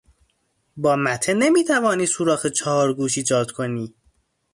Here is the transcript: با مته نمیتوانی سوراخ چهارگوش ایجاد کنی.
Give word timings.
با 0.77 0.95
مته 0.95 1.33
نمیتوانی 1.33 2.05
سوراخ 2.05 2.45
چهارگوش 2.47 3.17
ایجاد 3.17 3.51
کنی. 3.51 3.93